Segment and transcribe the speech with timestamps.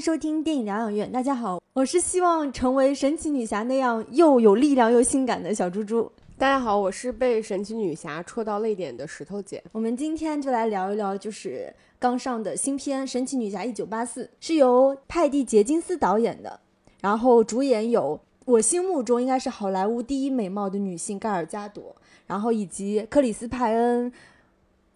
[0.00, 1.12] 收听电影疗养院。
[1.12, 6.10] 大家好，我是希望成为神奇女侠那样又有力量又性感的小猪猪。
[6.38, 9.62] 大家好，我是被神奇女侠戳到泪点的石头姐。
[9.72, 16.60] 我们今天就来聊一聊，就是刚上的新片《神奇女侠一九八四》，是由派蒂·杰金斯导演的，
[17.02, 21.94] 然后主演有我心目中应该是好莱坞第一美貌的女性盖尔加朵，
[22.26, 24.10] 然后以及克里斯·派恩、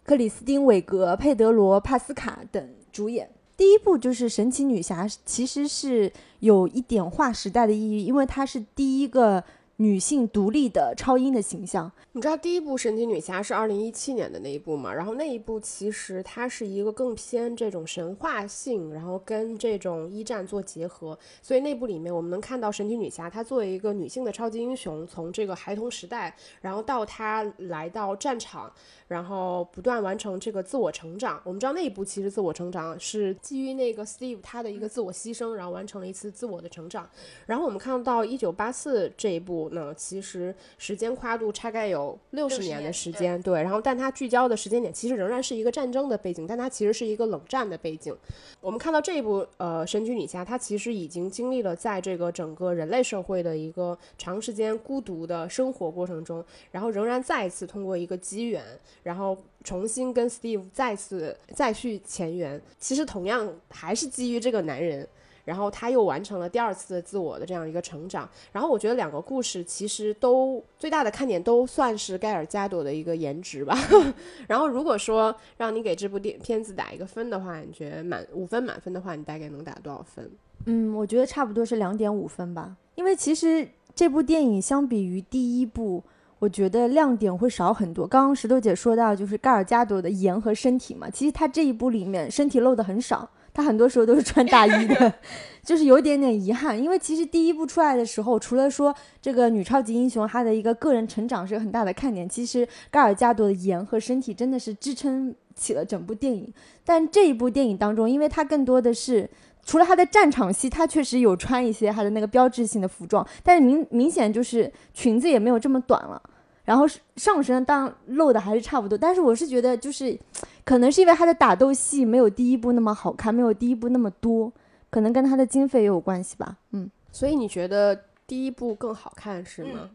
[0.03, 3.29] 克里斯汀·韦格、佩德罗·帕斯卡等主演。
[3.57, 9.45] 第一部就是神奇女侠，其实是有一点划时代的意义，因为它是第一个
[9.77, 11.91] 女性独立的超英的形象。
[12.13, 14.93] 你知道第一部神奇女侠是二零一七年的那一部吗？
[14.95, 21.19] 然后那一部其实它是一个更偏这种神话性，然后跟这种一战做结合。
[21.43, 28.73] 所以那部里面我们能看到神奇女侠她作为一个女性的超级英雄，从这个孩童时代，然后到她来到战场。
[29.09, 31.41] 然后不断完成这个自我成长。
[31.45, 37.09] 我们知道那一步其实自我成长是基于那个 Steve 他的一个自我牺牲，然后完成了一次自我的成长。
[37.47, 43.63] 然后我们看到一九八四这一步呢，其实时间跨度大概有六十年的时间，对。
[43.63, 48.17] 然后但它聚焦的时间点其实仍然是一个战争的背景，但它其实是一个冷战的背景。
[48.61, 58.63] 我们看到这一部呃神奇女侠，它其实已经经历了在这个整个人类社会的一个长时间孤独的生活过程中，然后仍然再一次通过一个机缘。
[59.05, 65.07] 然后重新跟 Steve 再次再续前缘，其实同样还是基于这个男人，
[65.45, 68.27] 然后他又完成了第二次的自我的这样一个成长。
[68.51, 73.79] 然后我觉得两个故事其实都最大的看点都算是盖尔加朵的一个颜值吧。
[74.49, 80.31] 然后如果说让你给这部电片子打一个分的话，你觉得满五分满分的话，你大概能打多少分？
[80.65, 82.75] 嗯，我觉得差不多是两点五分吧。
[82.95, 86.03] 因为其实这部电影相比于第一部。
[86.45, 88.07] 我觉得亮点会少很多。
[88.07, 95.15] 刚刚石头姐说到，就是盖尔加朵的颜和身体嘛，其实她这一部里面身体露的很少，她很多时候都是穿大衣的，
[95.65, 96.79] 就是有一点点遗憾。
[96.79, 106.53] 因为其实第一部出来的时候，除了说这个女超级英雄她的一个个人成长是很大的看点，其实盖尔加朵的颜和身体真的是支撑起了整部电影。
[106.85, 109.31] 但这一部电影当中，因为它更多的是。
[109.67, 116.23] 除了他的战场戏，他确实有穿一些他的那个标志性的服装，但是明明显就是裙子也没有这么短了，
[116.65, 116.87] 然后
[117.17, 120.19] 上身当然露的还是差不多，但是我是觉得就是，
[120.65, 124.53] 可能是因为他的打斗戏没有第一部那么好看，没有第一部那么多，
[124.91, 126.57] 可能跟他的经费也有关系吧。
[126.73, 129.91] 嗯，所以你觉得第一部更好看是吗？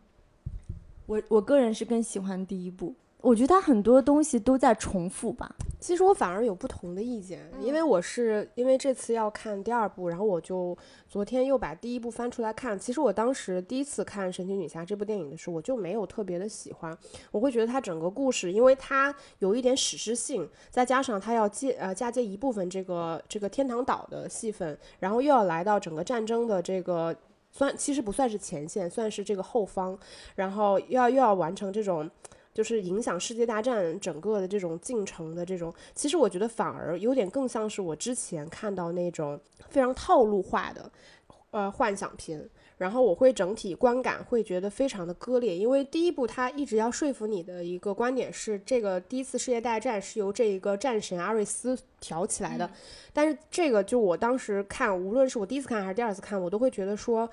[1.07, 2.93] 我我个人是更喜欢第一部。
[3.21, 5.55] 我觉得他很多东西都在重复吧。
[5.79, 12.77] 其实我反而有不同的意见，因为我是因为这次要看第二部，然后我就昨天又把第一部翻出来看。
[12.77, 16.97] 其实我当时第一次看《神奇女侠》这部电影的时候，我就没有特别的喜欢。
[17.31, 27.15] 我会觉得它整个故事，因为它有一点史诗性，再加上它要接呃嫁接一部分这个这个天堂岛的戏份，然后又要来到整个战争的这个
[27.51, 29.97] 算其实不算是前线，算是这个后方，
[30.35, 32.09] 然后要又要完成这种。
[32.59, 39.39] 就是影响世界大战整个的这种进程的这种，其实我觉得反而有点更像是我之前看到那种
[39.69, 40.91] 非常套路化的，
[41.51, 42.45] 呃幻想片，
[42.77, 52.69] 然后我会整体观感会觉得非常的割裂，因为第一部它一直要说服你的一个观点是这个第一次世界大战是由这一个战神阿瑞斯挑起来的，
[53.13, 57.29] 但是这个就我当时看，无论是我第一次看还是第二次看，我都会觉得说。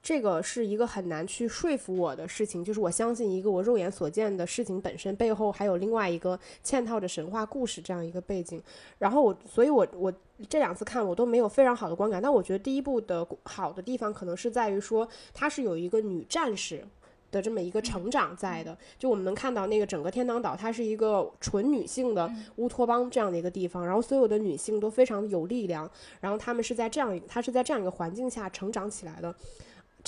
[0.00, 8.62] 这个是一个很难去说服我的事情，就是我相信一个我肉眼所见的事情本身背后还有另外一个嵌套着神话故事这样一个背景。
[8.98, 10.12] 然后我，所以我我
[10.48, 12.22] 这两次看我都没有非常好的观感。
[12.22, 16.82] 但我觉得第一部的好的地方可能是在于说它是有一个女战士
[17.30, 18.78] 的这么一个成长在的。
[18.98, 25.90] 就我们能看到那个整个天堂岛，它是一个纯女性的乌托邦这样的一个地方，然后所有的女性都非常有力量，
[26.20, 29.34] 然后她们是在这样，她是在这样一个环境下成长起来的。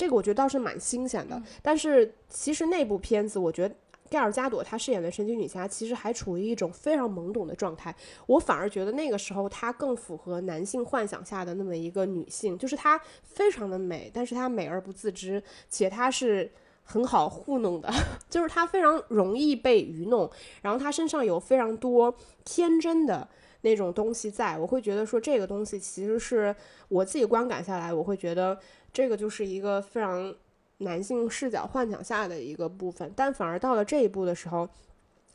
[0.00, 3.74] 这个我觉得倒是蛮新鲜的，但是其实那部片子，我觉得
[4.08, 7.94] 盖尔加朵她饰演的神奇女侠其实还处于一种非常懵懂的状态。
[8.24, 16.50] 我反而觉得那个时候她更符合男性幻想下的那么一个女性，就是她非常的美，但是她美而不自知，且她是
[16.82, 17.92] 很好糊弄的，
[18.30, 20.30] 就是她非常容易被愚弄，
[20.62, 23.28] 然后她身上有非常多天真的
[23.60, 24.56] 那种东西在。
[24.56, 26.56] 我会觉得说这个东西其实是
[26.88, 28.58] 我自己观感下来，我会觉得。
[28.92, 30.34] 这个就是一个非常
[30.78, 34.68] 男性视角幻想下的一个部分，但反而到了这一步的时候，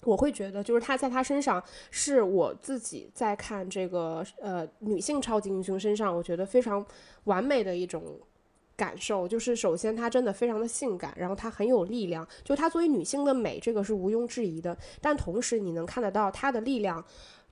[0.04, 6.86] 我会觉得就是他在他身上是我自己在看这个呃女性超级英雄身上，我觉得非常
[7.26, 8.20] 完美的一种
[8.76, 9.28] 感受。
[9.28, 14.78] 就是首先她真的非常的性感，然后她很有力量，就她作为女性的美，这个是毋庸置疑的。
[15.00, 17.04] 但同时你能看得到她的力量，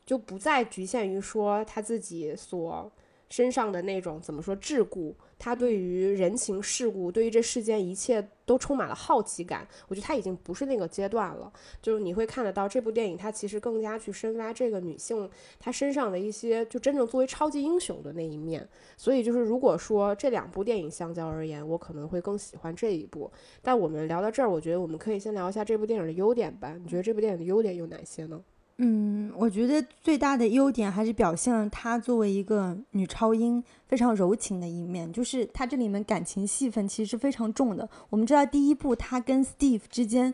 [0.05, 2.91] 就不再局限于说她自己所。
[3.33, 9.67] 身上的那种怎么说桎梏，他对于人情世故，对于这世间一切都充满了好奇感。
[9.87, 11.51] 我觉得他已经不是那个阶段了，
[11.81, 15.27] 就是你会看得到这部电影，它其实更加去深挖这个女性
[15.59, 18.69] 她身上的一些就真正作为超级英雄的那一面。
[18.95, 23.31] 所以就是如果说这两部电影相较而言，我可能会更喜欢这一部。
[23.63, 26.75] 但我们聊到这儿，我觉得我们可以先聊一下这部电影的优点吧。
[26.79, 28.43] 你觉得这部电影的优点有哪些呢？
[28.77, 37.87] 嗯，我觉得最大的优点还是表现了她作为一个女超英非常柔情的一面，就是她这里面感情戏份其实是非常重的。
[38.09, 40.33] 我们知道第一部她跟 Steve 之间，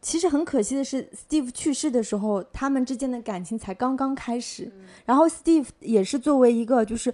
[0.00, 4.72] 其实很可惜的是，Steve 去世的时候，他们之间的感情才刚刚开始。
[5.04, 7.12] 然后 Steve 也是作为一个就是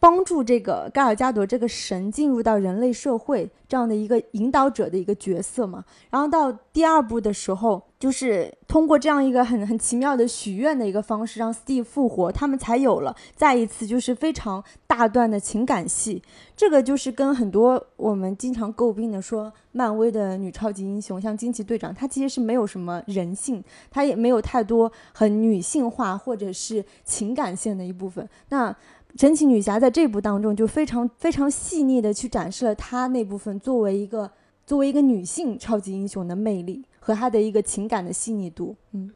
[0.00, 5.84] 帮助这个盖尔加朵这个神进入到人类社会这样的一个引导者的一个角色嘛。
[6.10, 7.82] 然后到第二部的时候。
[8.00, 16.22] 就是通过这样一个很很奇妙的许愿的一个方式，让 Steve 复活，他们才有了再一次就是非常大段的情感戏。
[16.56, 28.26] 这个就是跟很多我们经常诟病的说，漫威的女超级英雄像惊奇队长，她其实是没有什么人性，她也没有太多很女性化或者是情感线的一部分。
[28.48, 28.74] 那
[29.16, 34.30] 神奇女侠在这部当中就非常非常细腻的去展示了她那部分作为一个
[34.66, 36.84] 作为一个女性超级英雄的魅力。
[37.02, 39.10] 和她的一个情感的细腻度，嗯，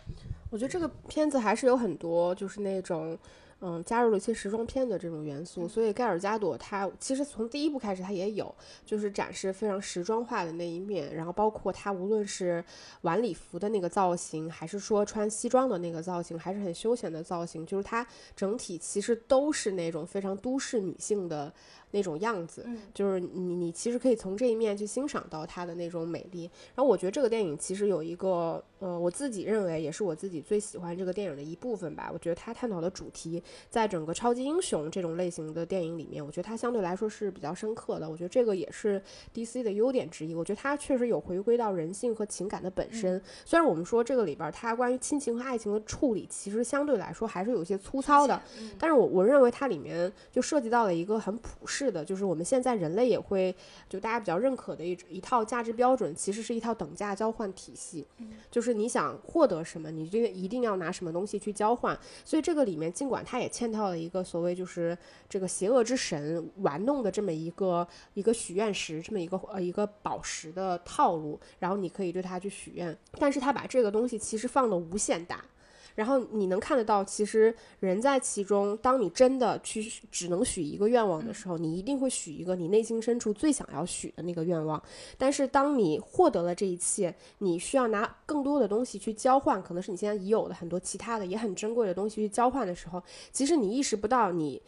[0.48, 3.16] 我觉得这个片子还是有很多就是那种，
[3.66, 5.66] 嗯，加入了一些时装片的这种元素。
[5.66, 11.14] 所以盖尔加朵她其实从第一部开始她也有，就是展示非常时装化的那一面。
[11.14, 12.62] 然后包括她无论是
[13.00, 18.06] 晚礼服的那个造型，还是说穿西装的那个造型，还是很休闲的造型，就是她
[18.36, 21.50] 整体其实都是那种非常都市女性的。
[21.94, 26.50] 那种样子，就是你你其实可以从这一面去欣赏到它的那种美丽。
[26.74, 32.10] 然后我觉得这个电影其实有一个，呃，我自己认为也是我自己最喜欢这个电影的一部分吧。
[32.12, 38.10] 我觉得它探讨的主题，在整个超级英雄这种类型的电影里面，我觉得它相对来说是比较深刻的。
[38.10, 39.00] 我觉得这个也是
[39.32, 40.34] DC 的优点之一。
[40.34, 43.22] 我觉得它确实有回归到人性和情感的本身。
[43.44, 48.42] 虽然我们说这个里边它关于亲情和爱情的处理，其实相对来说还是有些粗糙的，
[48.80, 51.83] 但是我我认为它里面就涉及到了一个很普世。
[51.84, 53.54] 是的，就是我们现在人类也会，
[53.88, 58.06] 就大家比较认可的一一套价值标准，其实是一套等价交换体系。
[58.50, 61.98] 就是你想获得什么，你这个一定要拿什么东西去交换。
[62.24, 64.96] 所以这个里面，尽管它也嵌套了一个所谓就是
[65.28, 75.44] 这个邪恶之神玩弄的这么一个一个许愿石，这么一个呃一个宝石的套路，然后你可以对它去许愿，但是他把这个东西其实放的无限大。
[75.94, 78.76] 然后你能看得到，其实人在其中。
[78.78, 84.82] 当你真的去只能许一个愿望的时候，你一定会许一个你内心深处最想要许的那个愿望。
[85.16, 93.02] 但是当你获得了这一切，你需要拿更多的东西去交换，可能是你现在已有的很多其他的也很珍贵的东西去交换的时候，
[93.32, 94.60] 其实你意识不到你。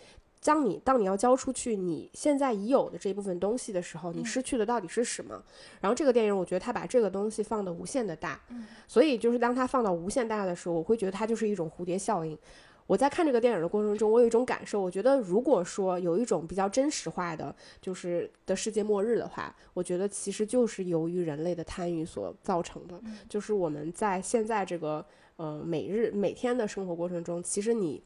[0.46, 5.42] 当你当你要交出去你现在已有的这一部分东西的时候，你失去的到底是什么？
[5.80, 8.40] 然后这个电影，我觉得他把这个东西放的无限的大，
[8.86, 12.38] 所以就是当他放到无限大的时候，我会觉得它就是一种蝴蝶效应。
[12.86, 22.94] 我在看这个电影的过程中，我有一种感受，我觉得如果说有一种比较真实化的，就是的世界末日的话，我觉得其实就是由于人类的贪欲所造成的，
[23.28, 28.00] 就是我们在现在这个呃每日每天的生活过程中，其实你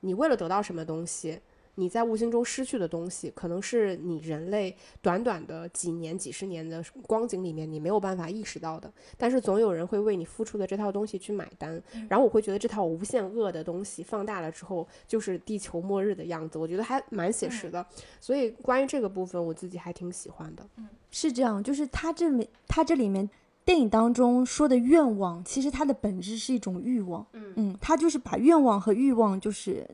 [0.00, 1.38] 你为了得到什么东西。
[1.78, 8.90] 你在无形中失去的东西，可能是你人类短短的几年、几十年的光景里面你没有办法意识到的。
[9.16, 11.80] 但是总有人会为你付出的这套东西去买单。
[12.08, 16.58] 然后我会觉得这套无限恶的东西放大了之后，就是地球末日的样子。
[16.58, 17.86] 我觉得还蛮写实的。
[18.20, 20.66] 所以关于这个部分，我自己还挺喜欢的。
[20.76, 23.28] 嗯，是这样，就是他这里他这里面
[23.66, 27.26] 电影当中说的愿望，其实它的本质是一种欲望。
[27.34, 29.86] 嗯嗯，他就是把愿望和欲望就是。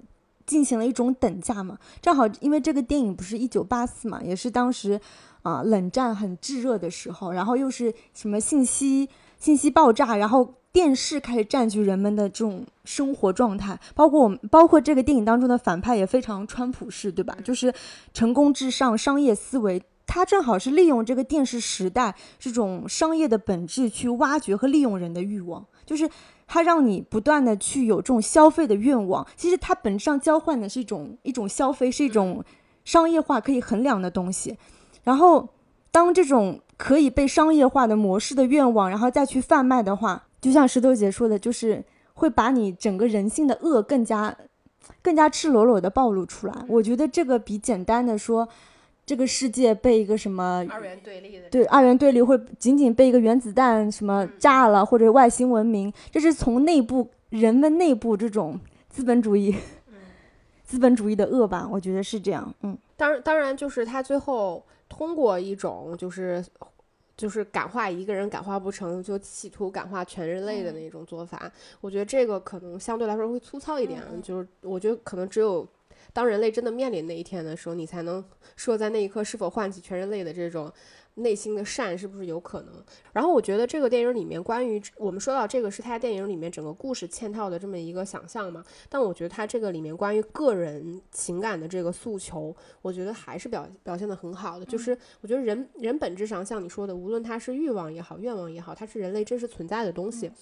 [0.52, 5.00] 进行了一种等价嘛，正好因为这个电影不是一九八四嘛，也是当时
[5.40, 17.34] 啊冷战很炙热的时候，然后又是什么信息信息爆炸，然后电视开始占据人们的这种生活状态，包括我们包括这个电影当中的反派也非常川普式，对吧？
[17.42, 17.72] 就是
[18.12, 26.10] 成功至上，商业思维，他正好是利用这个电视时代这种商业的本质去挖掘和利用人的欲望，就是。
[26.52, 32.44] 它让你不断的去有这种消费的愿望，其实它本质上交换的是一种一种消费，是一种
[32.84, 34.58] 商业化可以衡量的东西。
[35.02, 35.48] 然后，
[35.90, 41.82] 当这种可以被商业化的模式的愿望，然后再去贩卖的话，就像石头姐说的，就是
[42.12, 44.36] 会把你整个人性的恶更加
[45.00, 46.54] 更加赤裸裸的暴露出来。
[46.68, 48.46] 我觉得这个比简单的说。
[49.12, 59.54] 这个世界被一个什么二元对立的对二元对立，会仅仅被一个原子弹什么炸了，或者外星文明，这是从内部人们内部这种资本主义，
[60.64, 62.54] 资本主义的恶吧，我觉得是这样。
[62.62, 66.42] 嗯，当然，当然就是他最后通过一种就是
[67.14, 71.52] 就是感化一个人感化不成就企图感化全人类的那种做法，
[71.82, 74.00] 我觉得这个可能相对来说会粗糙一点。
[74.22, 75.68] 就是我觉得可能只有
[76.12, 78.24] 当人类真的面临那一天的时候，你才能
[78.56, 80.72] 说在那一刻是否唤起全人类的这种。
[81.16, 82.72] 内心的善是不是有可能？
[83.12, 88.64] 然后我觉得这个电影里面关于我们说到这个是他电影里面整个故事嵌套的这么一个想象嘛？
[88.88, 94.64] 但我觉得他这个里面关于个人情感的这个诉求，我觉得还是表表现的很好的。
[94.64, 100.32] 就是我觉得人人本质上像你说的，无论他是欲望也好，愿望也好，它是人类真实存在的东西。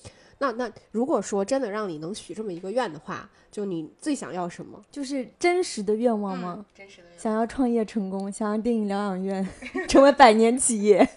[0.40, 4.82] 那那如果说真的让你能许这么一个愿的话，就你最想要什么？
[4.90, 6.64] 就是真实的愿望吗？
[6.74, 7.18] 真实的愿望。
[7.20, 9.46] 想要创业成功，想要电影疗养院
[9.86, 11.08] 成为百年企业。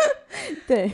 [0.68, 0.92] 对。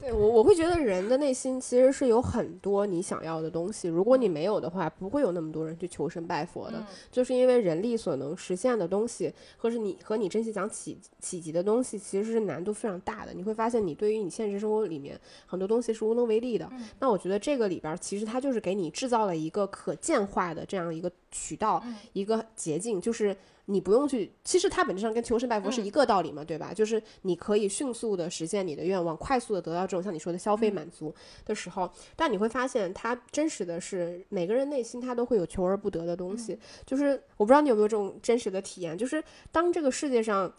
[0.00, 3.86] 对我，我会觉得人的内心其实是有很多你想要的东西。
[3.86, 6.82] 如果你没有的话，不会有那么多人去求神拜佛的。
[7.10, 13.34] 就是因为人力所能实现的东西，或是你和你真心想企企及的东西，其实是难度非常大的。
[13.34, 16.66] 你会发现，你对于你现实生活里面很多东西是无能为力的。
[16.98, 21.82] 那我觉得这个里边其实它就是给你制造了一个可见化的这样一个渠道，
[22.12, 23.36] 一个捷径，就是。
[23.66, 26.74] 你不用去，其实它本质上跟求神拜佛是一个道理嘛，对吧？
[26.74, 36.58] 就是你可以迅速的实现你的愿望，快速的得到这种像你说的消费满足的时候，但你会发现，它真实的是每个人内心他都会有求而不得的东西。
[36.84, 39.22] 就是我不知道你有没有这种真实的体验，就是
[39.52, 40.52] 当这个世界上。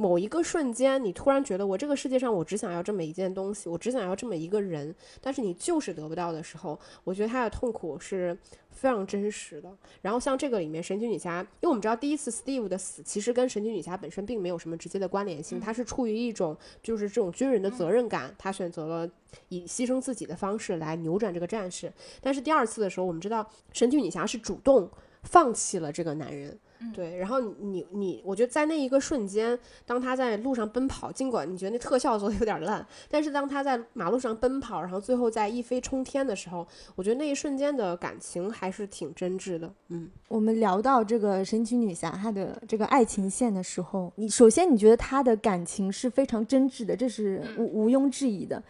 [0.00, 8.34] 某一个瞬间，你突然觉得我这个世界上我只想要这么一件东西，我只想要这么一个人，但是你就是得不到的时候，我觉得他的痛苦是
[8.70, 9.70] 非常真实的。
[10.00, 19.06] 然后像这个里面神奇女侠，因为我们知道第一次 Steve 的死其实跟神奇女侠本身并没有什么直接的关联性，他是出于一种就是这种军人的责任感，他选择了
[19.50, 21.92] 以牺牲自己的方式来扭转这个战事。
[22.22, 24.90] 但是第二次的时候，我们知道神奇女侠是主动
[25.24, 26.58] 放弃了这个男人。
[26.94, 39.72] 对，然后你你，我觉得在那一个瞬间，当他在路上奔跑，尽管你觉得那特效做的有点烂，但是当他在马路上奔跑，然后最后在一飞冲天的时候，我觉得那一瞬间的感情还是挺真挚的。
[39.88, 48.62] 嗯，我们聊到这个神奇女侠她的这个爱情线的时候，你首先你觉得她的感情是非常真挚的，这是毋毋庸置疑的。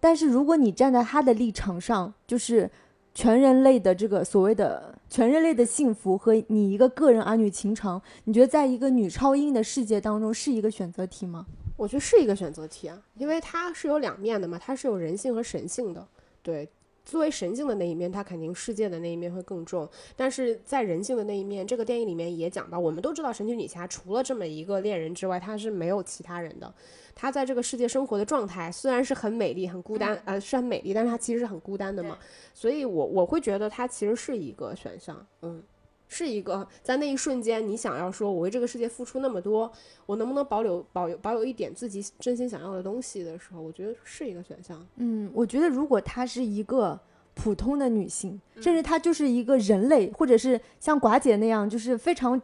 [0.00, 2.70] 但是如果你站在她的立场上，就是。
[3.18, 11.44] 全人类的这个所谓的全人类的幸福和你一个个人儿女情长，你觉得在一个女超英的世界当中是一个选择题吗？
[11.76, 16.06] 我觉得是一个选择题啊，因为它是有两面的嘛，它是有人性和神性的，
[16.44, 16.68] 对。
[17.08, 19.88] 作为神性的那一面，他肯定世界的那一面会更重。
[20.14, 26.70] 但是在人性的那一面，这个电影里面也讲到，我们都知道神奇女侠除了这么一个恋人之外，她是没有其他人的。
[27.14, 32.18] 她在这个世界生活的状态虽然是很美丽、很孤单，呃，是很美丽，但是她其实是很孤单的嘛。
[32.52, 35.62] 所以，我我会觉得她其实是一个选项，嗯。
[36.08, 39.70] 是一个在那一瞬间，你想要说，我为这个世界付出那么多，
[40.06, 44.84] 我能不能保留保有保有一点自己真心想要的东西的时候，我觉得是一个选项。
[44.96, 46.98] 嗯，我觉得如果她是一个
[47.34, 52.40] 普通的女性，甚至她就是一个人类，或者是像寡姐那样就是非常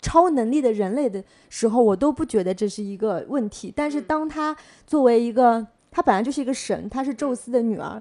[0.00, 3.72] 超能力的人类的时候，我都不觉得这是一个问题。
[3.74, 4.56] 但是当她
[4.86, 8.00] 作为一个，她本来就是一个神，她是宙斯的女儿。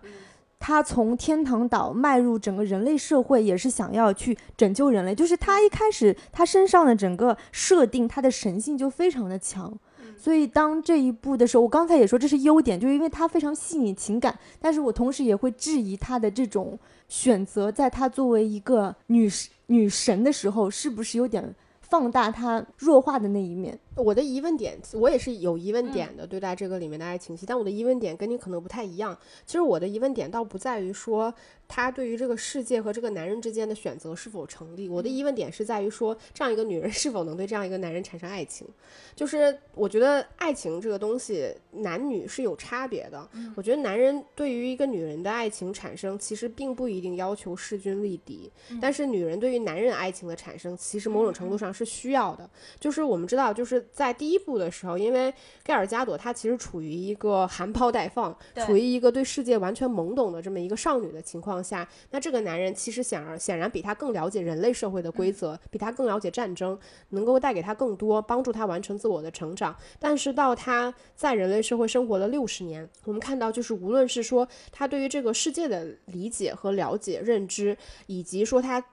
[0.60, 5.14] 他从天堂岛迈入整个人类社会，也是想要去拯救人类。
[5.14, 9.78] 就是他一开始，他身上的整个设定，他的神性就非常的强。
[10.18, 14.38] 所以当这一步的时候，我刚才也说这是优点，就是因为他非常细腻情感。
[14.60, 19.30] 但是我同时也会质疑他的这种选择，在他作为一个女
[19.68, 23.78] 女神的时候，是不是有点放大他弱化的那一面？
[23.98, 29.18] 我的疑问点，我也是有疑问点的，对待这个里面的爱情戏，但我的疑问点跟你可能不太一样。
[29.46, 31.34] 其实我的疑问点倒不在于说
[31.68, 38.68] 他对于这个世界和这个男人之间的选择是否成立，我的疑问点是在于说这样一个女人是否能对这样一个男人产生爱情。
[39.16, 43.28] 就是我觉得爱情这个东西，男女是有差别的。
[43.56, 52.48] 我觉得男人对于一个女人的爱情产生，其实并不一定要求势均力敌，但是女人对于男人爱情的产生，其实某种程度上是需要的。
[52.80, 53.87] 就是我们知道，就是。
[53.92, 66.78] 在第一部的时候，因为盖尔加朵她其实处于一个含苞待放，处于一个对世界完全懵懂的这么一个少女的情况下，那这个男人其实显而显然比她更了解人类社会的规则，比她更了解战争，
[67.10, 69.76] 能够带给她更多，帮助她完成自我的成长。
[70.00, 77.78] 但是到他在人类社会生活了六十年，我们看到就是无论是说他对于这个世界的理解和了解、认知，
[78.08, 78.84] 以及说他。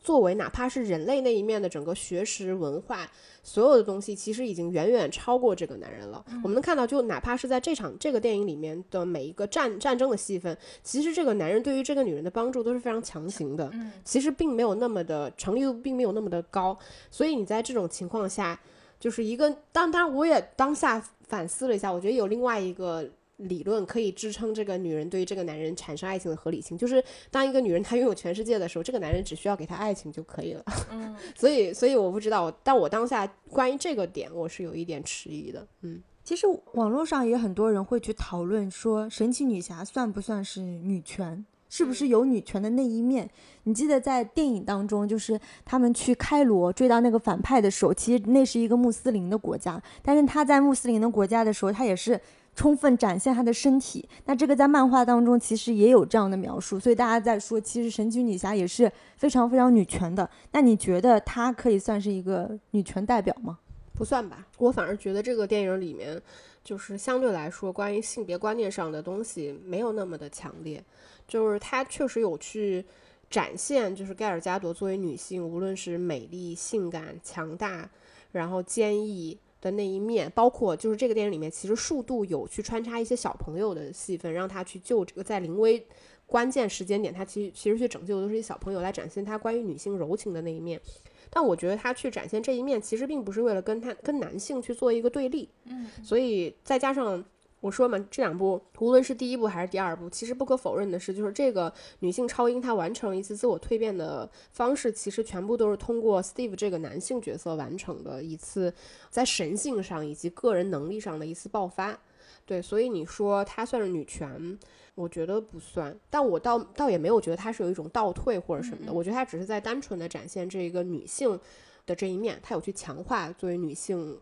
[0.00, 3.06] 作为哪怕是人类那一面的整个学识文化，
[3.42, 6.24] 所有的东西其实已经远远超过这个男人了。
[6.42, 13.70] 我们能看到，就哪怕是在这场这个电影里面的每一个战战争的戏份，其实这个男人对于这个女人的帮助都是非常强行的，
[14.04, 16.76] 其实并没有那么的成立度并没有那么的高。
[17.10, 18.58] 所以你在这种情况下，
[18.98, 23.08] 就是一个当当然我也当下反思了一下，我觉得有另外一个。
[23.40, 30.64] 理论可以支撑这个女人对于这个男人产生爱情的合理性，就是当一个女人她拥有全世界的时候，这个男人只需要给她爱情就可以了。
[30.90, 35.66] 嗯， 所以所以我不知道，但我当下关于这个点我是有一点迟疑的。
[35.82, 43.28] 嗯，其实网络上也很多人会去讨论说，神奇女侠算不算是女权，是不是有女权的那一面？
[43.64, 52.20] 你记得在电影当中，就是他们去开罗追到那个反派的时候，其实那是一个穆斯林的国家，但是他在穆斯林的国家的时候，他也是。
[52.60, 60.28] 充分展现她的身体，那这个在漫画当中其实也有这样的描述，所以大家在说，其实神奇女侠也是非常非常女权的。
[60.52, 63.58] 那你觉得她可以算是一个女权代表吗？
[63.94, 66.20] 不算吧，我反而觉得这个电影里面，
[66.62, 70.84] 就是相对来说关于性别观念上的东西没有那么的强烈，
[71.26, 72.84] 就是她确实有去
[73.30, 77.88] 展现，就是盖尔加朵作为女性，无论是美丽、性感、强大，
[78.32, 79.38] 然后坚毅。
[79.60, 85.86] 的那一面，包括就是这个电影里面，其实数度有去穿插一些小朋友的戏份，让他去救这个在临危
[86.26, 90.80] 关键时间点，他其实其实去拯救的都是一些小朋友，来展现他关于女性柔情的那一面。
[91.28, 97.24] 但我觉得他去展现这一面，其实并不是为了跟他跟男性去做一个对立，嗯，所以再加上。
[97.60, 108.72] 我说嘛，这两部无论是第一部还是第二部，其实不可否认的是，就是这个女性超英她完成一次自我蜕变的方式，其实全部都是通过 Steve 这个男性角色完成的一次
[109.10, 111.98] 在神性上以及个人能力上的一次爆发。
[112.46, 114.58] 对，所以你说她算是女权，
[114.94, 121.38] 我觉得不算，但我倒倒也没有觉得她是有一种倒退或者什么的，我觉得她只是在单纯的展现这个女性
[121.84, 124.18] 的这一面，她有去强化作为女性，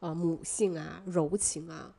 [0.00, 1.90] 呃，母性啊，柔情啊。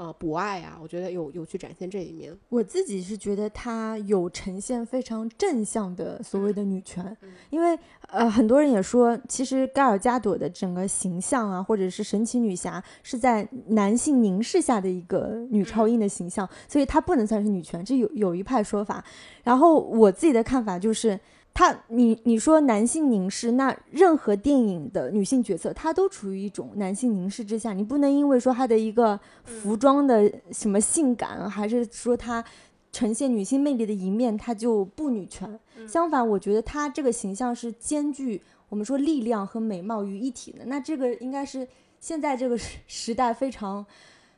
[0.00, 2.34] 呃，博爱啊，我觉得有有去展现这一面。
[2.48, 7.14] 我自己是觉得她有呈现非常正向的所谓的女权，
[7.50, 19.04] 因为呃，很多人也说，其实盖尔加朵的整个形象啊，或者是神奇女侠是在男性凝视下的一个女超英的形象，所以她不能算是女权，这有有一派说法。
[19.44, 21.20] 然后我自己的看法就是。
[21.60, 27.74] 他，你你说男性凝视，那任何电影的女性角色，她都处于一种男性凝视之下。
[27.74, 32.42] 你不能因为说她的一个服装的什么性感，还是说她
[32.90, 35.60] 呈现女性魅力的一面，她就不女权。
[35.86, 40.64] 相反，我觉得她这个形象是兼具我们说力量和美貌于一体的。
[40.64, 41.68] 那这个应该是
[42.00, 43.84] 现在这个时时代非常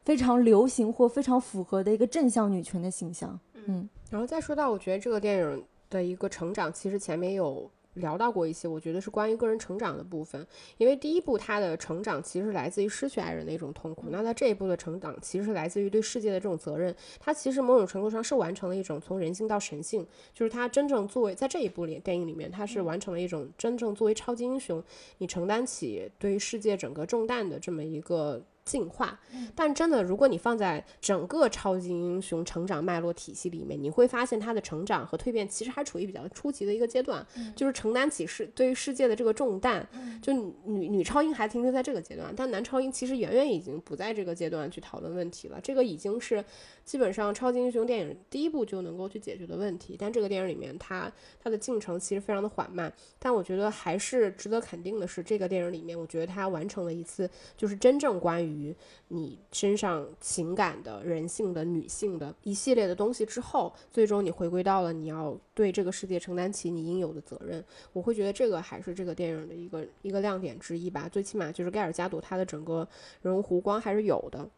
[0.04, 3.38] 非常流行或非常符合的一个正向女权的形象。
[3.66, 5.64] 嗯，然后再说到，我觉得这个电影。
[5.92, 10.46] 的一个成长，其实前面有聊到过一些，我觉得是关于个人成长的部分。
[10.78, 16.96] 因为第一部他的成长其实是来自于失去爱人的一种痛苦，那他这一步的成长其实是来自于对世界的这种责任。
[17.20, 24.82] 他其实某种程度上是完成了一种从人性到神性，就是他真正作为在这一部里电影里面，他是完成了一种真正作为超级英雄，
[25.18, 28.42] 你承担起对于世界整个重担的这么一个。
[28.64, 29.18] 进化，
[29.56, 39.84] 但真的，如果你放在整个超级英雄成长脉络体系里面，你会发现他的成长和蜕变其实还处于比较初级的一个阶段，就是承担起世对于世界的这个重担。
[40.22, 45.60] 就女女超英还停留在这个阶段，但男超英其实远远已经不在这个阶段去讨论问题了。
[45.60, 46.44] 这个已经是
[46.84, 49.96] 基本上超级英雄电影第一部就能够去解决的问题。
[49.98, 51.10] 但这个电影里面，它
[51.42, 58.51] 它的进程其实非常的缓慢，但我觉得还是值得肯定的是，这个电影里面，我觉得它完成了一次就是真正关于。
[58.52, 58.74] 于
[59.08, 67.64] 你身上情感的、人性的、女性的一系列的东西之后，最终你回归到了你要对这个世界承担起你应有的责任。
[67.92, 71.08] 我会觉得这个还是这个电影的一个一个亮点之一吧。
[71.08, 72.86] 最起码就是盖尔加朵他的整个
[73.22, 74.48] 人物弧光还是有的。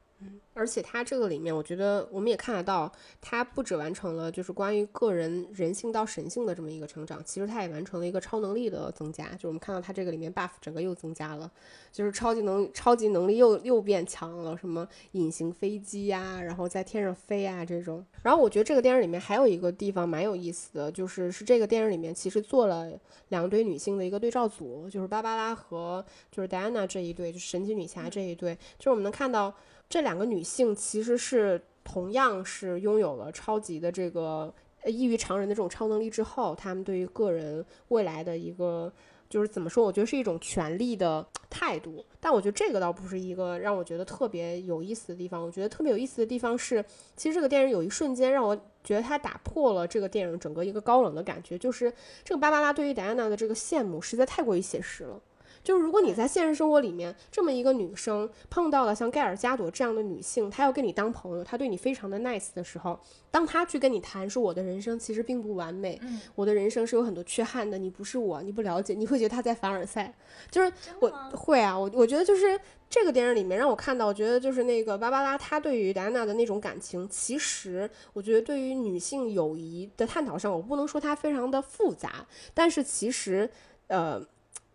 [0.56, 9.26] 而且他这个里面，我觉得我们也看得到，他不止完成了就是关于个人人性到神性的这么一个成长，其实他也完成了一个超能力的增加。
[9.34, 11.50] 就我们看到他这个里面 buff 整个又增加了，
[11.90, 18.06] 就是超级能超级能力又又变强了，什么隐形飞机呀，然后在天上飞啊这种。
[18.22, 22.92] 然后我觉得这个电影里面还有一个地方蛮有意思的，就是是这个电影里面其实做了
[23.30, 29.52] 两对女性的一个对照组，就是芭芭拉和就是戴安娜这一对，就是神奇女侠这一对，就是我们能看到。
[29.94, 34.52] 这两个女性其实是同样是拥有了超级的这个
[34.86, 38.92] 异于常人的这种超能力之后，她们对于个人未来的一个
[39.30, 39.84] 就是怎么说？
[39.84, 42.04] 我觉得是一种权力的态度。
[42.18, 45.40] 但我觉得这个倒不是一个让我觉得特别有意思的地方。
[45.40, 51.92] 我觉得特别有意思的地方是，其实这个电影有一瞬间让我觉得它打破了这个电影整个一个高冷的感觉，就是
[52.24, 55.20] 这个芭芭拉对于戴安娜的这个羡慕实在太过于写实了。
[55.64, 63.00] 就是如果你在现实生活里面这么一个女生碰到了像盖尔加朵这样的女性，她要跟你当朋友，她对你非常的 nice 的时候，
[63.30, 65.98] 当她去跟你谈说我的人生其实并不完美，
[66.34, 70.14] 我的人生是有很多缺憾的，你不是我，你不了解，你会觉得她在凡尔赛，
[70.50, 83.48] 就是我会啊，我我觉得就是这个电影里面让我看到，我觉得就是那个芭芭拉她对于戴安娜的那种感情，其实我觉得对于女性友谊的探讨上，我不能说它非常的复杂，但是其实
[83.86, 84.22] 呃。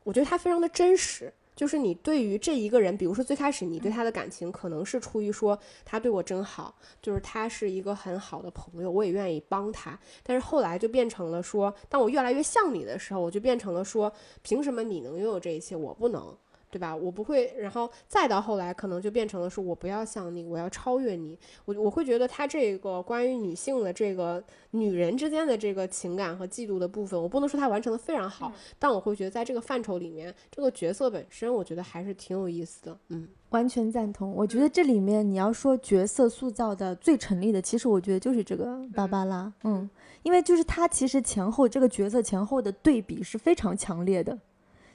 [0.10, 10.00] 我觉得他非常的真实，就是你对于这一个人，比如说最开始你对他的感情可能是出于说他对我真好，就是他是一个很好的朋友，我也愿意帮他。
[10.24, 16.36] 但是后来就变成了说，当我越来越像你的时候，我就变成了说，凭什么你能拥有这一切，我不能？
[16.70, 16.96] 对吧？
[16.96, 21.38] 我不会，然后再到后来，可能就变成了说，我不要像你，我要超越你。
[21.66, 32.98] 我我会觉得他这个关于女性的这个女人之间的这个情感和嫉妒的部分，我不能说他完成的非常好，但我会觉得在这个范畴里面，这个角色本身，我觉得还是挺有意思的。
[33.08, 34.32] 嗯，完全赞同。
[34.34, 39.52] 我觉得这里面你要说角色塑造的最成立的，其实我觉得就是这个芭芭拉。
[39.64, 39.90] 嗯，
[40.24, 44.38] 因为就是他其实前后这个角色前后的对比是非常强烈的。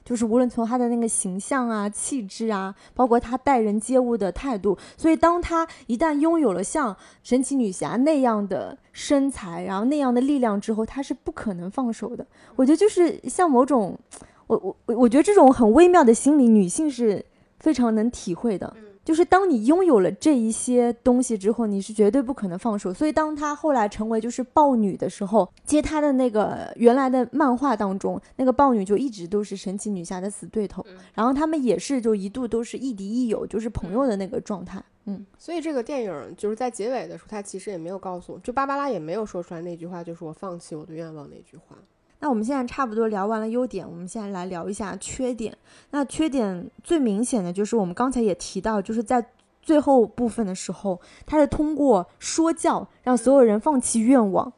[0.05, 12.25] 就是无论从他的那个形象啊、气质啊，包括他待人接物的态度，所以当他一旦拥有了像神奇女侠那样的身材，然后那样的力量之后，他是不可能放手的。
[12.55, 13.97] 我觉得就是像某种，
[14.45, 17.25] 我我我我觉得这种很微妙的心理，女性是
[17.59, 18.71] 非常能体会的。
[19.05, 22.93] 就是当你拥有了这一些东西之后，你是绝对不可能放手。
[22.93, 34.83] 所以当她后来成为就是豹女的时候，接她的那个原来的漫画当中，那个豹女就一直都是神奇女侠的死对头，然后他们也是就一度都是亦敌亦友，就是朋友的那个状态。
[35.05, 41.77] 嗯，所以这个电影就是在结尾的时候，他其实也没有告诉，就芭芭拉也没有说出来那句话，就是我放弃我的愿望那句话。
[42.19, 45.55] 那我们现在差不多聊完了优点，我们现在来聊一下缺点。
[45.91, 49.23] 那缺点最明显的就是我们刚才也提到，就是在
[49.61, 54.51] 最后部分的时候，他是通过说教让所有人放弃愿望，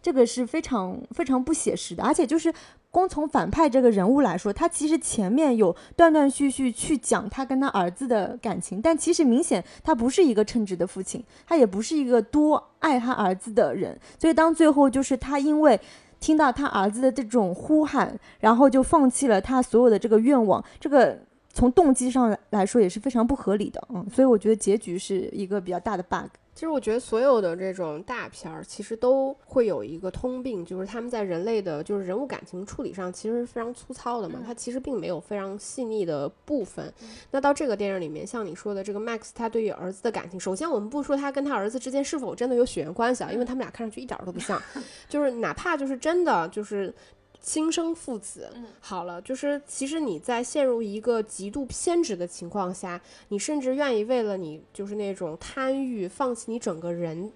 [0.00, 2.02] 这个是非常非常不写实的。
[2.02, 2.52] 而且就是
[2.90, 13.96] 光从反派这个人物来说，他其实前面有断断续续去讲他跟他儿子的感情，但其实明显他不是一个称职的父亲，他也不是一个多爱他儿子的人。
[14.18, 15.78] 所以当最后就是他因为。
[16.22, 21.18] 听到他儿子的这种呼喊，然后就放弃了他所有的这个愿望，这个
[21.52, 26.30] 从动机上来说也是非常不合理的，嗯，所以我觉得结局是一个比较大的 bug。
[26.54, 34.40] 其实我觉得所有的这种大片儿，其实都会有一个通病，就是他们在人类的，就是人物感情处理上，其实是非常粗糙的嘛。
[34.44, 36.92] 它其实并没有非常细腻的部分。
[37.30, 44.60] 那到这个电影里面，像你说的这个 Max，他对于儿子的感情，首先我们不说他跟他儿子之间是否真的有血缘关系啊，因为他们俩看上去一点都不像。
[45.08, 46.94] 就是哪怕就是真的就是。
[47.42, 48.48] 亲生父子，
[48.80, 53.00] 好了，就是其实你在陷入一个极度偏执的情况下，
[53.30, 57.32] 你甚至愿意为了你就是那种贪欲，放弃你整个人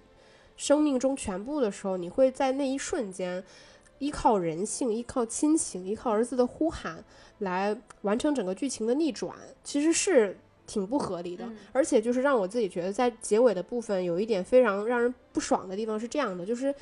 [0.55, 3.43] 生命中全部的时候，你会在那一瞬间
[3.99, 7.03] 依靠人性、依靠亲情、依靠儿子的呼喊
[7.39, 11.43] 来完成整个剧情的逆转，其实是挺不合理的。
[11.73, 16.73] 而且就是让我自己觉得，在结尾的部分有一点非常让人不爽的地方是这样的，就是。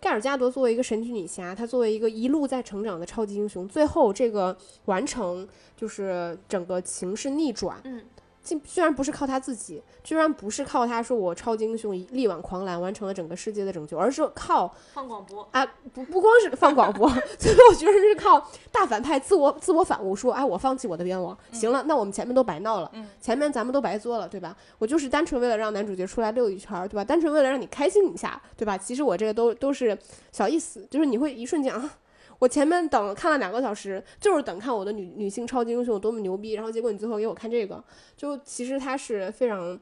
[0.00, 7.80] 盖尔加德作为一个神奇女侠，她作为一个一路在成长的超级英雄，最后这个完成就是整个情势逆转。
[7.84, 8.02] 嗯。
[8.42, 15.64] 竟居然不是靠他自己，居然不是靠他说我超级英雄力挽狂澜完成了整个世界的拯救，而是靠放广播啊！
[15.92, 24.56] 不不光是放广播，最后居然是靠大反派自我自我反悟，说哎我放弃我的愿望，行了，那我们前面都白闹了，前面咱们都白作了，对吧？
[24.78, 27.04] 我就是单纯为了让男主角出来溜一圈，对吧？
[27.04, 28.78] 单纯为了让你开心一下，对吧？
[28.78, 29.96] 其实我这个都都是
[30.32, 31.98] 小意思，就是你会一瞬间啊。
[32.40, 37.84] 我前面等看了两个小时，就是等看我的女女性超级英雄有多么牛逼，然后结果你最后给我看这个，
[38.16, 39.78] 就其实它是非常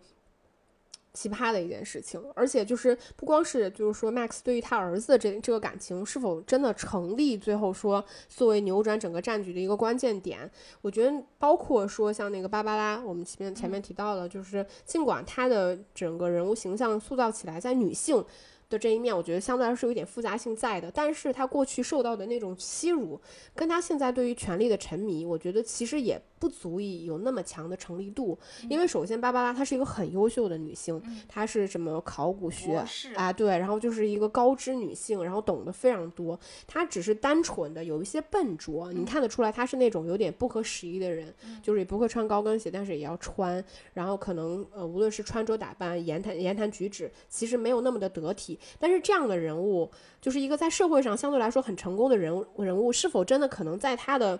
[1.15, 10.51] 奇葩的一件事情，而且就是不光是就是说 Max 对于他儿子的这这个感情是否真的成立，最后说作为扭转整个战局的一个关键点，
[10.83, 18.25] 我觉得包括说像那个芭芭拉，我们前面前面提到了，就是尽管他的整个人物形象塑造起来在女性。
[18.69, 23.21] 的这一面，我觉得相对来说是有点复杂性在的，但是他过去受到的那种欺辱，
[23.55, 32.85] 跟他现在对于权力的沉迷，我觉得其实也不足以有那么强的成立度，因为首先芭芭拉她是一个很优秀的女性，她是什么考古学
[33.17, 36.39] 啊，对，然后就是一个高知女性，然后懂得非常多。
[36.67, 43.63] 她只是单纯的有一些笨拙，你看得出来她是那种有点不合时宜的人，就是也不会穿高跟鞋，但是也要穿，
[43.95, 48.59] 然后可能呃无论是穿着打扮、言谈言谈举止，其实没有那么的得体。
[48.79, 54.39] 但是这样的人物，就是一个在社会上相对来说很成功的人物，人物是否真的可能在他的？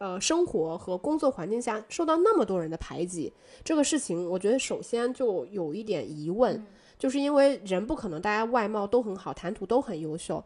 [0.00, 3.30] 呃，生活和工作环境下受到那么多人的排挤，
[3.62, 6.66] 这个事情我觉得首先就有一点疑问，
[6.98, 10.42] 就是因为人不可能大家外貌都很好，谈吐都很优秀。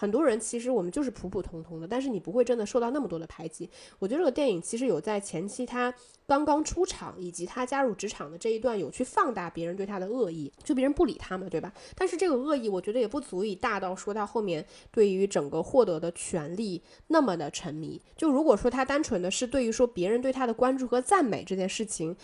[0.00, 3.68] 很多人其实我们就是普普通通的，但是你不会真的受到那么多的排挤。
[3.98, 5.92] 我觉得这个电影其实有在前期他
[6.24, 11.72] 刚刚出场以及他加入职场的这一段有去放大别人对他的恶意，就别人不理他嘛，对吧？
[11.96, 18.00] 但是这个恶意我觉得也不足以大到说他后面对于整个获得的权利那么的沉迷。
[18.16, 22.16] 就如果说他单纯的是对于说别人对他的关注和赞美这件事情。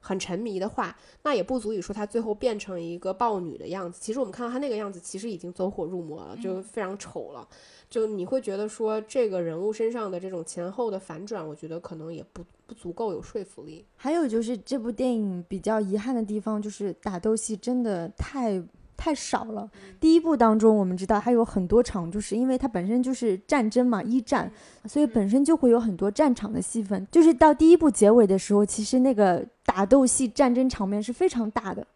[0.00, 4.00] 很沉迷的话，那也不足以说她最后变成一个豹女的样子。
[4.02, 7.46] 其实我们看到她那个样子，其实已经走火入魔了，就非常丑了。
[7.88, 13.84] 就你会觉得说，这个人物身上的这种前后的反转，我觉得可能也不不足够有说服力。
[13.96, 18.62] 还有就是这部电影比较遗憾的地方，就是打斗戏真的太。
[19.00, 19.66] 太少了。
[19.98, 24.52] 第一部当中，我们知道它有很多场，就是因为它本身就是战争嘛，一战，
[24.84, 27.08] 所以本身就会有很多战场的戏份。
[27.10, 31.86] 就是到第一部结尾的时候，其实那个打斗戏、战争场面是非常大的。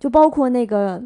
[0.00, 1.00] 就包括那个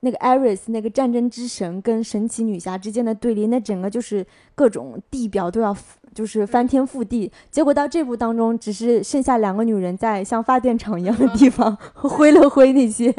[0.00, 5.76] 那个艾瑞斯那个战争之神跟神奇女侠之间的对立，那整个就是各种地表都要
[6.14, 7.30] 就是翻天覆地。
[7.50, 13.12] 结果到这部当中，只是剩下两个女人在像发电厂一样的地方 挥了挥那些。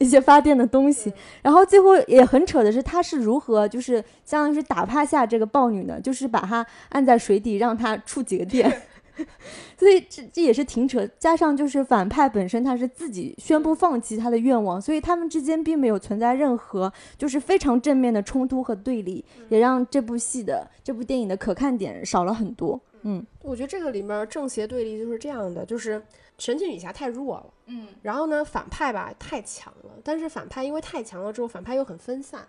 [0.00, 8.70] 一些发电的东西， 然后最后也很扯的是，他是如何就是相当于是打趴下这个豹女呢，就是把她按在水底，让她触几个电
[9.76, 11.06] 所以这这也是挺扯。
[11.18, 22.80] 加上就是反派本身他是自己宣布放弃他的愿望，所以他们之间并没有存在任何就是非常正面的冲突和对立，也让这部戏的这部电影的可看点少了很多。
[23.02, 26.02] 嗯，我觉得这个里面正邪对立就是这样的，就是。
[26.38, 32.48] 神奇女侠太弱了，嗯，然后呢，反派吧太强了，但是反派因为太强了之后，反派又很分散，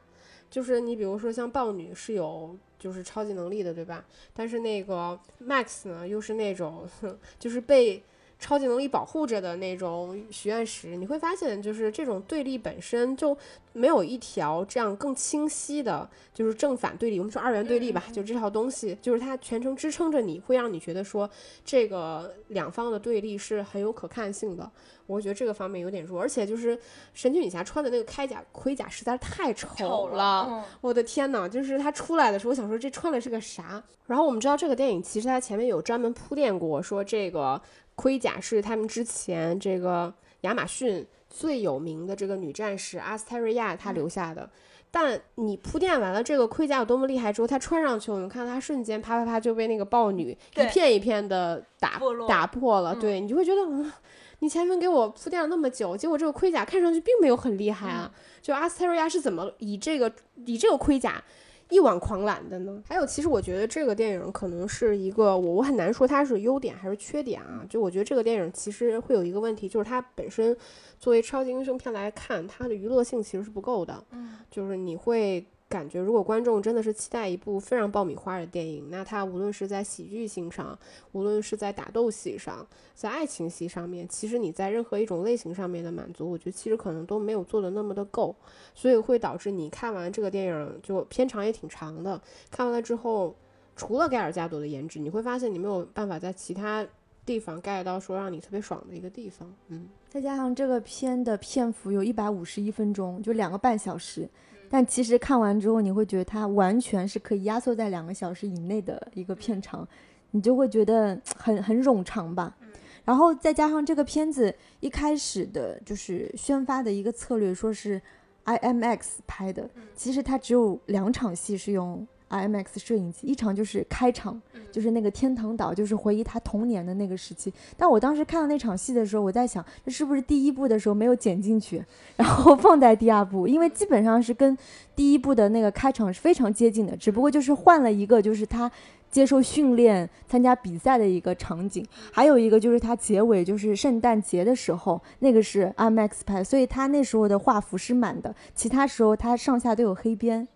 [0.50, 4.06] 就是你比如说像豹女是有就是超级能力的，对吧？
[4.34, 6.88] 但是那个 Max 呢，又是那种
[7.38, 8.02] 就是被。
[8.42, 13.38] 超级能力保护着的那种许愿石，你会发现，就是这种对立本身就
[13.72, 17.20] 没有一条这样更清晰的，就是正反对立。
[17.20, 21.30] 我们说二元对立吧，就这套东西，就是它全程支撑着你，会让你觉得说
[21.64, 24.70] 这个两方的对立是很有可看性的。
[25.06, 26.78] 我觉得这个方面有点弱，而且就是
[27.14, 33.84] 神奇女侠穿的那个铠甲盔甲实在是太丑了，我的天呐，就是她出来的时候，我想说这穿的是个啥？
[34.08, 37.62] 然后我们知道这个电影其实它前面有专门铺垫过，说这个。
[38.02, 40.12] 盔甲是他们之前这个
[40.42, 44.50] 亚马逊最有名的这个女战士阿斯泰瑞亚她留下的，
[44.90, 52.96] 但你铺垫完了这个盔甲有多么厉害之后，她穿上去，我们看到她瞬间啪啪啪就被那个豹女一片一片的打打破了。
[52.96, 53.92] 对你就会觉得，嗯，
[54.40, 58.12] 你前面给我铺垫了那么久，结果这个盔甲看上去并没有很厉害啊。
[58.42, 60.12] 就阿斯泰瑞亚是怎么以这个
[60.48, 61.24] 以这个盔甲？
[61.72, 62.84] 一网狂揽的呢？
[62.88, 67.66] 还有，其实我觉得这个电影可能是一个我我很难说它是优点还是缺点啊。
[67.68, 70.56] 就我觉得这个电影其实会有一个问题，就是它本身
[71.00, 74.04] 作为超级英雄片来看，它的娱乐性其实是不够的。
[74.12, 75.44] 嗯，就是你会。
[75.72, 80.78] 感觉如果观众真的是期待一部非常爆米花的电影，那它无论是在喜剧性上，
[81.14, 88.36] 无论是在打斗戏上，在爱情戏上面，其实你在任何一种类型上面的满足，我觉得其实可能都没有做的那么的够，
[88.76, 92.22] 所以会导致你看完这个电影就片长也挺长的。
[92.52, 93.34] 看完了之后，
[93.78, 96.86] 除了盖尔加朵的颜值，你会发现你没有办法在其他
[97.26, 99.50] 地方 get 到说让你特别爽的一个地方。
[99.70, 104.28] 嗯，再加上这个片的片幅有一百五十一分钟，就两个半小时。
[104.72, 109.86] 但其实看完之后，你会觉得它完全是可以压缩在两个小时以内的一个片长，
[110.32, 112.56] 你就会觉得很很冗长吧。
[113.04, 118.02] 然后再加上这个片子一开始的就是宣发的一个策略，说是
[118.46, 122.08] IMAX 拍的，其实它只有两场戏是用。
[122.32, 124.42] IMAX 摄影机，一场就是开场，
[124.72, 127.54] 就是那个天堂岛，就是回忆他童年的那个时期。
[127.78, 131.84] 但我当时看到那场戏的时候，我在想，这是不是第一部的时候没有剪进去，
[132.18, 133.48] 然后放在第二部？
[133.48, 134.58] 因为基本上是跟
[134.96, 138.72] 第一部的那个开场是非常接近的，只不过就是换了一个，就是他
[139.10, 150.48] 接受训练、参加比赛的一个场景，还有一个就是他结尾就是圣诞节的时候，那个是 IMAX 拍，所以他那时候的画幅是满的，其他时候他上下都有黑边。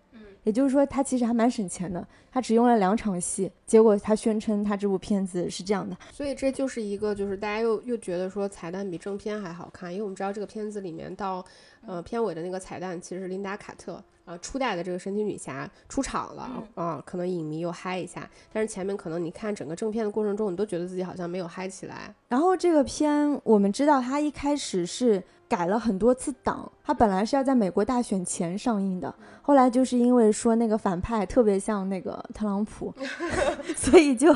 [0.46, 11.44] 也就是说他其实还蛮省钱的，他只用了两场戏，结果他宣称他这部片子是这样的，所以这就是一个就是大家又又觉得说彩蛋比正片还好看，因为我们知道这个片子里面到
[11.84, 14.00] 呃片尾的那个彩蛋其实是琳达卡特。
[14.24, 22.12] 呃，初代的这个神奇女侠出场了啊，可能影迷又嗨一下，但是前面可能你看整个正片的过程中，你都觉得自己好像没有嗨起来。
[22.26, 32.92] 然后这个片我们知道，它一开始是改了很多次档，它本来是要在美国大选前上映的，后来就是因为说那个反派特别像那个特朗普，
[33.76, 34.34] 所以就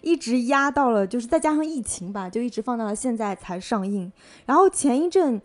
[0.00, 4.12] 一直压到了，就是再加上疫情吧，就一直放到了现在才上映。
[4.46, 5.40] 然后前一阵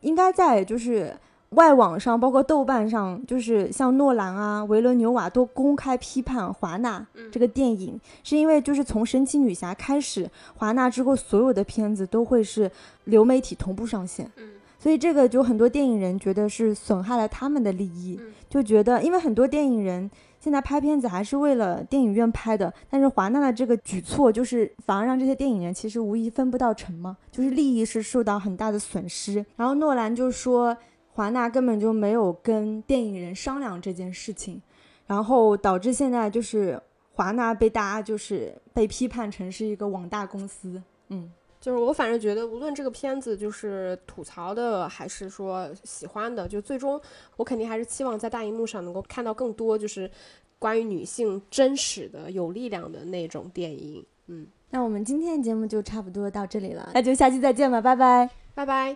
[0.00, 1.16] 应该在就是。
[1.52, 12.70] 外网上，包括豆瓣上，就是像诺兰啊、维伦纽瓦都公开批判华纳这个电影，是因为就是从神奇女侠开始，华纳之后所有的片子都会是
[13.04, 14.30] 流媒体同步上线，
[14.78, 29.44] 所以这个就很多电影人觉得是损害了他们的利益，就觉得因为很多电影人现在拍片子还是为了电影院拍的，但是华纳的这个举措就是反而让这些电影人其实无疑分不到成嘛，就是利益是受到很大的损失。
[29.56, 30.76] 然后诺兰就说。
[31.10, 34.62] 华纳根本就没有跟电影人商量这件事情，
[35.04, 40.80] 然后导致现在就是华纳被大家就是被批判成是一个网大公司。
[41.08, 41.28] 嗯，
[41.60, 47.00] 就是我反正觉得，无论这个片子就是吐槽的还是说喜欢的，就最终
[47.36, 50.10] 我肯定还是期望在大荧幕上能够看到更多就是
[50.58, 54.04] 关于女性真实的、有力量的那种电影。
[54.26, 58.86] 嗯，那我们今天的节目就差不多到这里了，那就下期再见吧，拜拜，拜拜。